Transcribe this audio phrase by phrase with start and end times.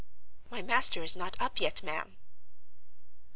[0.49, 2.17] "My master is not up yet, ma'am."